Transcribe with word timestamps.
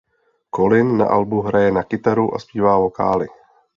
Colin 0.55 0.87
na 1.01 1.05
albu 1.17 1.37
hraje 1.47 1.71
na 1.71 1.83
kytaru 1.83 2.35
a 2.35 2.39
zpívá 2.39 2.77
vokály. 2.77 3.27